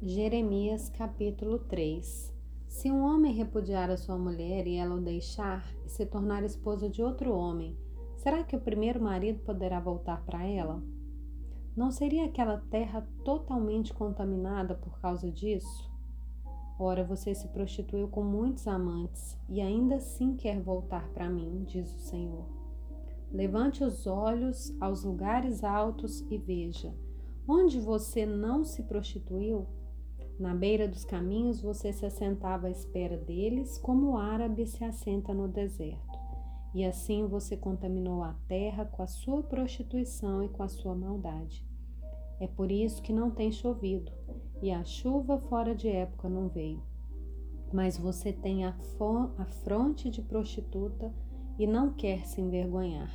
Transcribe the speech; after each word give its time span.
Jeremias 0.00 0.88
capítulo 0.90 1.58
3 1.58 2.32
Se 2.68 2.88
um 2.88 3.02
homem 3.02 3.34
repudiar 3.34 3.90
a 3.90 3.96
sua 3.96 4.16
mulher 4.16 4.64
e 4.68 4.76
ela 4.76 4.94
o 4.94 5.00
deixar 5.00 5.68
e 5.84 5.88
se 5.88 6.06
tornar 6.06 6.44
esposa 6.44 6.88
de 6.88 7.02
outro 7.02 7.34
homem, 7.34 7.76
será 8.14 8.44
que 8.44 8.54
o 8.54 8.60
primeiro 8.60 9.02
marido 9.02 9.40
poderá 9.40 9.80
voltar 9.80 10.24
para 10.24 10.46
ela? 10.46 10.80
Não 11.76 11.90
seria 11.90 12.26
aquela 12.26 12.58
terra 12.70 13.08
totalmente 13.24 13.92
contaminada 13.92 14.76
por 14.76 15.00
causa 15.00 15.32
disso? 15.32 15.90
Ora, 16.78 17.02
você 17.02 17.34
se 17.34 17.48
prostituiu 17.48 18.06
com 18.06 18.22
muitos 18.22 18.68
amantes 18.68 19.36
e 19.48 19.60
ainda 19.60 19.96
assim 19.96 20.36
quer 20.36 20.60
voltar 20.60 21.08
para 21.08 21.28
mim, 21.28 21.64
diz 21.64 21.92
o 21.92 21.98
Senhor. 21.98 22.46
Levante 23.32 23.82
os 23.82 24.06
olhos 24.06 24.72
aos 24.80 25.02
lugares 25.02 25.64
altos 25.64 26.20
e 26.30 26.38
veja. 26.38 26.94
Onde 27.48 27.80
você 27.80 28.24
não 28.24 28.62
se 28.62 28.84
prostituiu, 28.84 29.66
na 30.38 30.54
beira 30.54 30.86
dos 30.86 31.04
caminhos 31.04 31.60
você 31.60 31.92
se 31.92 32.06
assentava 32.06 32.68
à 32.68 32.70
espera 32.70 33.16
deles, 33.16 33.76
como 33.78 34.12
o 34.12 34.16
árabe 34.16 34.66
se 34.66 34.84
assenta 34.84 35.34
no 35.34 35.48
deserto. 35.48 36.18
E 36.74 36.84
assim 36.84 37.26
você 37.26 37.56
contaminou 37.56 38.22
a 38.22 38.34
terra 38.46 38.84
com 38.84 39.02
a 39.02 39.06
sua 39.06 39.42
prostituição 39.42 40.42
e 40.42 40.48
com 40.48 40.62
a 40.62 40.68
sua 40.68 40.94
maldade. 40.94 41.66
É 42.38 42.46
por 42.46 42.70
isso 42.70 43.02
que 43.02 43.12
não 43.12 43.30
tem 43.30 43.50
chovido, 43.50 44.12
e 44.62 44.70
a 44.70 44.84
chuva 44.84 45.38
fora 45.38 45.74
de 45.74 45.88
época 45.88 46.28
não 46.28 46.48
veio. 46.48 46.80
Mas 47.72 47.98
você 47.98 48.32
tem 48.32 48.64
a, 48.64 48.76
a 49.38 49.44
fronte 49.44 50.08
de 50.08 50.22
prostituta 50.22 51.12
e 51.58 51.66
não 51.66 51.92
quer 51.92 52.24
se 52.26 52.40
envergonhar. 52.40 53.12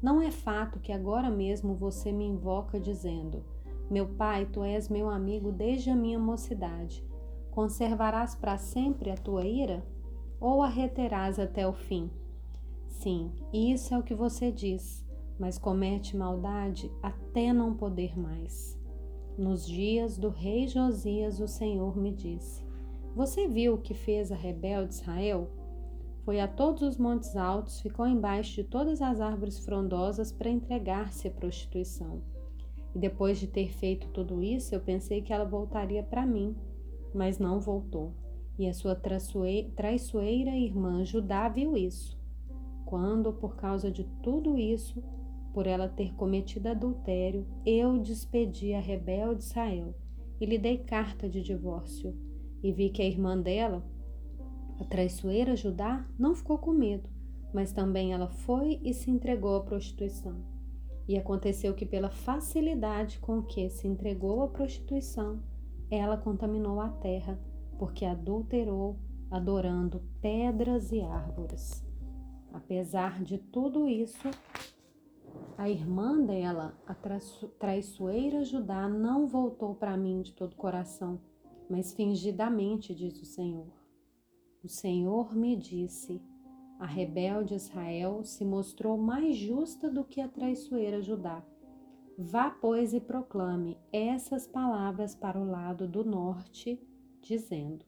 Não 0.00 0.22
é 0.22 0.30
fato 0.30 0.78
que 0.78 0.92
agora 0.92 1.30
mesmo 1.30 1.74
você 1.74 2.12
me 2.12 2.24
invoca 2.24 2.78
dizendo: 2.78 3.42
meu 3.90 4.06
pai, 4.08 4.46
tu 4.46 4.62
és 4.64 4.88
meu 4.88 5.10
amigo 5.10 5.52
desde 5.52 5.90
a 5.90 5.96
minha 5.96 6.18
mocidade. 6.18 7.04
Conservarás 7.50 8.34
para 8.34 8.56
sempre 8.56 9.10
a 9.10 9.16
tua 9.16 9.44
ira? 9.44 9.84
Ou 10.40 10.62
a 10.62 10.68
reterás 10.68 11.38
até 11.38 11.66
o 11.66 11.72
fim? 11.72 12.10
Sim, 12.88 13.30
isso 13.52 13.94
é 13.94 13.98
o 13.98 14.02
que 14.02 14.14
você 14.14 14.50
diz, 14.50 15.04
mas 15.38 15.58
comete 15.58 16.16
maldade 16.16 16.90
até 17.02 17.52
não 17.52 17.74
poder 17.74 18.18
mais. 18.18 18.78
Nos 19.36 19.66
dias 19.66 20.16
do 20.16 20.28
rei 20.28 20.68
Josias, 20.68 21.40
o 21.40 21.48
Senhor 21.48 21.96
me 21.96 22.12
disse: 22.12 22.64
Você 23.14 23.46
viu 23.46 23.74
o 23.74 23.80
que 23.80 23.92
fez 23.92 24.30
a 24.32 24.36
rebelde 24.36 24.94
Israel? 24.94 25.50
Foi 26.24 26.40
a 26.40 26.48
todos 26.48 26.82
os 26.82 26.96
montes 26.96 27.36
altos, 27.36 27.80
ficou 27.80 28.06
embaixo 28.06 28.54
de 28.54 28.64
todas 28.64 29.02
as 29.02 29.20
árvores 29.20 29.58
frondosas 29.58 30.32
para 30.32 30.48
entregar-se 30.48 31.28
à 31.28 31.30
prostituição. 31.30 32.22
E 32.94 32.98
depois 32.98 33.38
de 33.38 33.46
ter 33.46 33.72
feito 33.72 34.08
tudo 34.08 34.42
isso, 34.42 34.74
eu 34.74 34.80
pensei 34.80 35.20
que 35.20 35.32
ela 35.32 35.44
voltaria 35.44 36.02
para 36.02 36.24
mim, 36.24 36.54
mas 37.12 37.38
não 37.38 37.60
voltou. 37.60 38.12
E 38.56 38.68
a 38.68 38.72
sua 38.72 38.94
traiçoeira 38.94 40.56
irmã 40.56 41.04
Judá 41.04 41.48
viu 41.48 41.76
isso. 41.76 42.16
Quando, 42.84 43.32
por 43.32 43.56
causa 43.56 43.90
de 43.90 44.04
tudo 44.22 44.56
isso, 44.56 45.02
por 45.52 45.66
ela 45.66 45.88
ter 45.88 46.14
cometido 46.14 46.68
adultério, 46.68 47.46
eu 47.66 47.98
despedi 47.98 48.74
a 48.74 48.80
rebelde 48.80 49.42
Israel 49.42 49.94
e 50.40 50.46
lhe 50.46 50.58
dei 50.58 50.78
carta 50.78 51.28
de 51.28 51.42
divórcio. 51.42 52.14
E 52.62 52.72
vi 52.72 52.90
que 52.90 53.02
a 53.02 53.06
irmã 53.06 53.38
dela, 53.38 53.84
a 54.78 54.84
traiçoeira 54.84 55.56
Judá, 55.56 56.08
não 56.18 56.34
ficou 56.34 56.58
com 56.58 56.72
medo, 56.72 57.08
mas 57.52 57.72
também 57.72 58.12
ela 58.12 58.28
foi 58.28 58.80
e 58.82 58.94
se 58.94 59.10
entregou 59.10 59.56
à 59.56 59.60
prostituição. 59.60 60.53
E 61.06 61.18
aconteceu 61.18 61.74
que, 61.74 61.84
pela 61.84 62.10
facilidade 62.10 63.18
com 63.18 63.42
que 63.42 63.68
se 63.68 63.86
entregou 63.86 64.42
à 64.42 64.48
prostituição, 64.48 65.42
ela 65.90 66.16
contaminou 66.16 66.80
a 66.80 66.88
terra, 66.88 67.38
porque 67.78 68.04
adulterou, 68.04 68.98
adorando 69.30 70.02
pedras 70.20 70.92
e 70.92 71.00
árvores. 71.02 71.84
Apesar 72.52 73.22
de 73.22 73.36
tudo 73.36 73.88
isso, 73.88 74.30
a 75.58 75.68
irmã 75.68 76.20
dela, 76.24 76.76
a 76.86 76.94
traiçoeira 77.58 78.44
Judá, 78.44 78.88
não 78.88 79.26
voltou 79.26 79.74
para 79.74 79.96
mim 79.96 80.22
de 80.22 80.32
todo 80.32 80.52
o 80.52 80.56
coração, 80.56 81.20
mas 81.68 81.92
fingidamente, 81.92 82.94
diz 82.94 83.20
o 83.20 83.24
Senhor. 83.24 83.68
O 84.62 84.68
Senhor 84.68 85.34
me 85.34 85.56
disse: 85.56 86.22
a 86.78 86.86
rebelde 86.86 87.54
Israel 87.54 88.24
se 88.24 88.44
mostrou 88.44 88.96
mais 88.98 89.36
justa 89.36 89.90
do 89.90 90.04
que 90.04 90.20
a 90.20 90.28
traiçoeira 90.28 91.00
Judá. 91.00 91.44
Vá, 92.16 92.50
pois, 92.50 92.92
e 92.92 93.00
proclame 93.00 93.78
essas 93.92 94.46
palavras 94.46 95.14
para 95.14 95.40
o 95.40 95.44
lado 95.44 95.88
do 95.88 96.04
norte, 96.04 96.80
dizendo: 97.20 97.84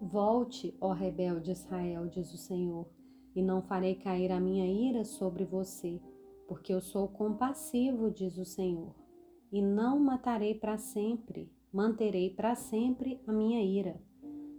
Volte, 0.00 0.76
ó 0.80 0.92
rebelde 0.92 1.50
Israel, 1.50 2.06
diz 2.06 2.32
o 2.32 2.36
Senhor, 2.36 2.88
e 3.34 3.42
não 3.42 3.62
farei 3.62 3.94
cair 3.94 4.30
a 4.30 4.38
minha 4.38 4.66
ira 4.66 5.04
sobre 5.04 5.44
você, 5.44 6.00
porque 6.46 6.72
eu 6.72 6.80
sou 6.80 7.08
compassivo, 7.08 8.10
diz 8.10 8.38
o 8.38 8.44
Senhor, 8.44 8.94
e 9.50 9.62
não 9.62 9.98
matarei 9.98 10.54
para 10.54 10.78
sempre, 10.78 11.50
manterei 11.72 12.30
para 12.30 12.54
sempre 12.54 13.20
a 13.26 13.32
minha 13.32 13.62
ira. 13.62 14.00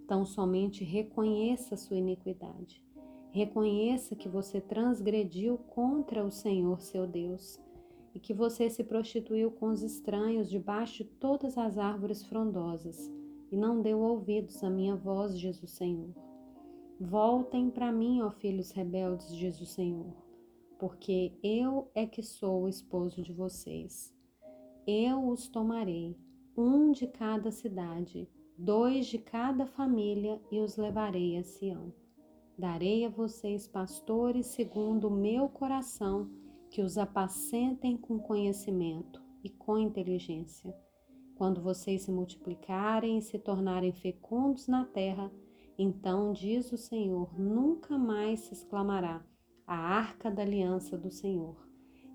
Tão 0.08 0.26
somente 0.26 0.84
reconheça 0.84 1.76
sua 1.76 1.98
iniquidade. 1.98 2.84
Reconheça 3.32 4.16
que 4.16 4.30
você 4.30 4.62
transgrediu 4.62 5.58
contra 5.58 6.24
o 6.24 6.32
Senhor 6.32 6.80
seu 6.80 7.08
Deus 7.08 7.60
e 8.14 8.20
que 8.20 8.34
você 8.34 8.70
se 8.70 8.84
prostituiu 8.84 9.52
com 9.52 9.68
os 9.68 9.82
estranhos 9.82 10.50
debaixo 10.50 11.04
de 11.04 11.06
todas 11.06 11.58
as 11.58 11.78
árvores 11.78 12.24
frondosas 12.24 13.12
e 13.52 13.58
não 13.58 13.82
deu 13.82 14.00
ouvidos 14.00 14.64
à 14.64 14.70
minha 14.70 14.96
voz, 14.96 15.38
diz 15.38 15.62
o 15.62 15.68
Senhor. 15.68 16.14
Voltem 17.00 17.70
para 17.70 17.92
mim, 17.92 18.22
ó 18.22 18.32
filhos 18.32 18.72
rebeldes, 18.72 19.36
diz 19.36 19.60
o 19.60 19.66
Senhor, 19.66 20.14
porque 20.80 21.34
eu 21.44 21.90
é 21.94 22.06
que 22.06 22.24
sou 22.24 22.64
o 22.64 22.70
esposo 22.70 23.22
de 23.22 23.34
vocês. 23.34 24.16
Eu 24.88 25.28
os 25.28 25.50
tomarei, 25.50 26.16
um 26.56 26.92
de 26.92 27.08
cada 27.08 27.52
cidade, 27.52 28.30
dois 28.58 29.08
de 29.08 29.18
cada 29.18 29.66
família, 29.66 30.42
e 30.50 30.60
os 30.60 30.78
levarei 30.78 31.38
a 31.38 31.44
Sião. 31.44 31.94
Darei 32.58 33.06
a 33.06 33.10
vocês 33.10 33.68
pastores 33.68 34.48
segundo 34.48 35.10
o 35.10 35.12
meu 35.12 35.50
coração, 35.50 36.30
que 36.70 36.82
os 36.82 36.98
apacentem 36.98 37.98
com 37.98 38.18
conhecimento 38.18 39.22
e 39.44 39.50
com 39.50 39.78
inteligência. 39.78 40.74
Quando 41.36 41.62
vocês 41.62 42.04
se 42.04 42.12
multiplicarem 42.12 43.18
e 43.18 43.22
se 43.22 43.38
tornarem 43.38 43.92
fecundos 43.92 44.68
na 44.68 44.86
terra, 44.86 45.30
então, 45.78 46.32
diz 46.32 46.72
o 46.72 46.78
Senhor, 46.78 47.38
nunca 47.38 47.98
mais 47.98 48.40
se 48.42 48.54
exclamará 48.54 49.22
a 49.68 49.76
arca 49.76 50.32
da 50.32 50.42
aliança 50.44 50.98
do 50.98 51.12
Senhor. 51.12 51.58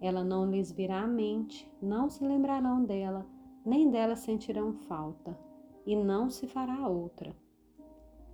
Ela 0.00 0.24
não 0.24 0.50
lhes 0.50 0.72
virá 0.72 1.02
à 1.02 1.06
mente, 1.06 1.70
não 1.82 2.08
se 2.08 2.24
lembrarão 2.24 2.82
dela, 2.82 3.26
nem 3.66 3.90
dela 3.90 4.16
sentirão 4.16 4.72
falta 4.72 5.49
e 5.90 5.96
não 5.96 6.30
se 6.30 6.46
fará 6.46 6.86
outra. 6.86 7.34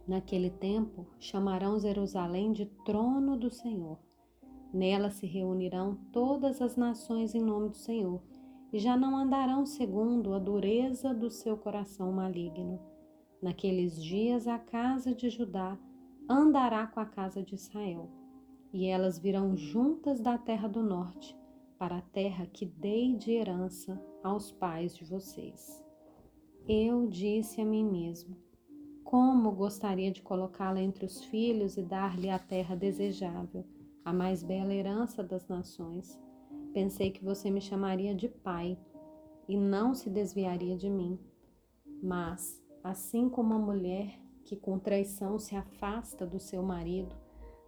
Naquele 0.06 0.50
tempo 0.50 1.06
chamarão 1.19 1.78
Jerusalém 1.78 2.53
de 2.53 2.67
trono 2.84 3.34
do 3.34 3.50
Senhor. 3.50 3.99
Nela 4.75 5.11
se 5.11 5.27
reunirão 5.27 5.99
todas 6.12 6.61
as 6.61 6.77
nações 6.77 7.34
em 7.34 7.41
nome 7.41 7.71
do 7.71 7.77
Senhor, 7.77 8.21
e 8.71 8.78
já 8.78 8.94
não 8.94 9.17
andarão 9.17 9.65
segundo 9.65 10.34
a 10.34 10.39
dureza 10.39 11.15
do 11.15 11.31
seu 11.31 11.56
coração 11.56 12.12
maligno. 12.12 12.78
Naqueles 13.41 14.05
dias 14.05 14.47
a 14.47 14.59
casa 14.59 15.15
de 15.15 15.31
Judá 15.31 15.78
andará 16.28 16.87
com 16.87 17.00
a 17.00 17.06
casa 17.06 17.43
de 17.43 17.55
Israel, 17.55 18.11
e 18.71 18.84
elas 18.87 19.19
virão 19.19 19.56
juntas 19.56 20.21
da 20.21 20.37
terra 20.37 20.69
do 20.69 20.83
norte, 20.83 21.34
para 21.78 21.97
a 21.97 22.03
terra 22.03 22.44
que 22.44 22.67
dei 22.67 23.15
de 23.17 23.33
herança 23.33 23.99
aos 24.23 24.53
pais 24.53 24.94
de 24.94 25.06
vocês. 25.06 25.85
Eu 26.69 27.06
disse 27.06 27.61
a 27.61 27.64
mim 27.64 27.85
mesmo: 27.85 28.37
Como 29.05 29.52
gostaria 29.52 30.11
de 30.11 30.20
colocá-la 30.20 30.82
entre 30.82 31.05
os 31.05 31.23
filhos 31.23 31.76
e 31.76 31.82
dar-lhe 31.82 32.29
a 32.29 32.40
terra 32.40 32.75
desejável, 32.75 33.64
a 34.05 34.12
mais 34.12 34.43
bela 34.43 34.75
herança 34.75 35.23
das 35.23 35.46
nações. 35.46 36.20
Pensei 36.75 37.12
que 37.12 37.25
você 37.25 37.52
me 37.52 37.61
chamaria 37.61 38.17
de 38.17 38.29
pai 38.29 38.76
e 39.49 39.56
não 39.56 39.94
se 39.94 40.11
desviaria 40.11 40.76
de 40.76 40.90
mim. 40.90 41.20
Mas, 42.02 42.61
assim 42.82 43.29
como 43.29 43.55
a 43.55 43.58
mulher 43.61 44.19
que 44.44 44.56
com 44.56 44.76
traição 44.76 45.38
se 45.38 45.55
afasta 45.55 46.26
do 46.26 46.40
seu 46.40 46.64
marido, 46.64 47.14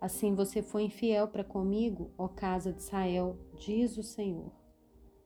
assim 0.00 0.34
você 0.34 0.61
foi 0.61 0.82
infiel 0.82 1.28
para 1.28 1.44
comigo, 1.44 2.11
ó 2.19 2.26
casa 2.26 2.72
de 2.72 2.81
Israel, 2.81 3.38
diz 3.56 3.96
o 3.96 4.02
Senhor. 4.02 4.50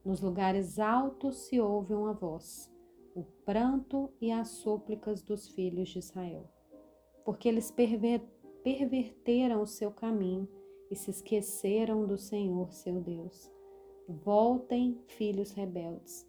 Nos 0.05 0.21
lugares 0.21 0.79
altos 0.79 1.37
se 1.37 1.59
ouve 1.59 1.95
uma 1.95 2.13
voz 2.13 2.72
o 3.15 3.23
pranto 3.45 4.11
e 4.21 4.31
as 4.31 4.49
súplicas 4.49 5.23
dos 5.23 5.49
filhos 5.49 5.89
de 5.89 5.99
Israel, 5.99 6.49
porque 7.25 7.49
eles 7.49 7.71
perver 7.71 8.23
perverteram 8.63 9.61
o 9.61 9.67
seu 9.67 9.91
caminho 9.91 10.49
e 10.89 10.95
se 10.95 11.11
esqueceram 11.11 12.07
do 12.07 12.17
Senhor 12.17 12.73
seu 12.73 13.01
Deus. 13.01 13.51
Voltem, 14.09 15.01
filhos 15.07 15.51
rebeldes, 15.51 16.25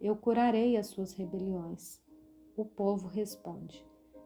eu 0.00 0.14
curarei 0.14 0.76
as 0.76 0.88
suas 0.88 1.12
rebeliões. 1.12 2.00
O 2.56 2.64
povo 2.64 3.08
responde: 3.08 3.84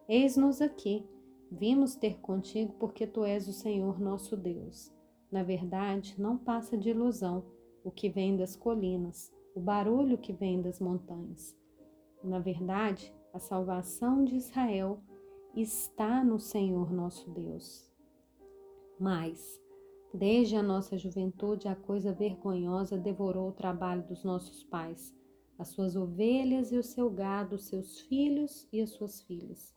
Eis-nos 0.08 0.60
aqui, 0.60 1.06
vimos 1.50 1.94
ter 1.94 2.20
contigo 2.20 2.74
porque 2.78 3.06
tu 3.06 3.24
és 3.24 3.48
o 3.48 3.52
Senhor 3.52 4.00
nosso 4.00 4.36
Deus. 4.36 4.92
Na 5.30 5.42
verdade, 5.42 6.14
não 6.18 6.36
passa 6.36 6.76
de 6.76 6.90
ilusão 6.90 7.44
o 7.84 7.90
que 7.90 8.08
vem 8.08 8.36
das 8.36 8.54
colinas, 8.54 9.32
o 9.54 9.60
barulho 9.60 10.18
que 10.18 10.32
vem 10.32 10.60
das 10.60 10.78
montanhas. 10.78 11.56
Na 12.22 12.38
verdade, 12.38 13.12
a 13.32 13.38
salvação 13.38 14.24
de 14.24 14.36
Israel 14.36 15.00
está 15.54 16.22
no 16.22 16.38
Senhor 16.38 16.92
nosso 16.92 17.30
Deus. 17.30 17.90
Mas, 18.98 19.60
desde 20.14 20.56
a 20.56 20.62
nossa 20.62 20.96
juventude, 20.96 21.68
a 21.68 21.74
coisa 21.74 22.12
vergonhosa 22.12 22.96
devorou 22.96 23.48
o 23.48 23.52
trabalho 23.52 24.02
dos 24.04 24.22
nossos 24.22 24.62
pais, 24.64 25.14
as 25.58 25.68
suas 25.68 25.96
ovelhas 25.96 26.72
e 26.72 26.76
o 26.76 26.82
seu 26.82 27.10
gado, 27.10 27.56
os 27.56 27.66
seus 27.66 28.00
filhos 28.00 28.68
e 28.72 28.80
as 28.80 28.90
suas 28.90 29.20
filhas. 29.22 29.74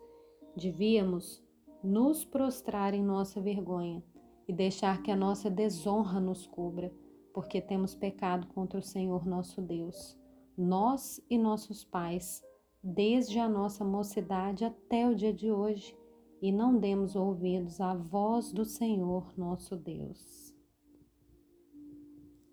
Devíamos 0.55 1.43
nos 1.83 2.23
prostrar 2.23 2.93
em 2.93 3.03
nossa 3.03 3.41
vergonha 3.41 4.03
e 4.47 4.53
deixar 4.53 5.01
que 5.01 5.11
a 5.11 5.15
nossa 5.15 5.49
desonra 5.49 6.19
nos 6.19 6.45
cubra, 6.45 6.93
porque 7.33 7.59
temos 7.59 7.95
pecado 7.95 8.47
contra 8.47 8.79
o 8.79 8.83
Senhor 8.83 9.25
nosso 9.25 9.61
Deus, 9.61 10.17
nós 10.57 11.21
e 11.29 11.37
nossos 11.37 11.83
pais, 11.83 12.43
desde 12.83 13.39
a 13.39 13.49
nossa 13.49 13.83
mocidade 13.83 14.63
até 14.63 15.07
o 15.07 15.15
dia 15.15 15.33
de 15.33 15.51
hoje, 15.51 15.97
e 16.41 16.51
não 16.51 16.77
demos 16.77 17.15
ouvidos 17.15 17.81
à 17.81 17.95
voz 17.95 18.51
do 18.51 18.65
Senhor 18.65 19.33
nosso 19.37 19.75
Deus. 19.75 20.44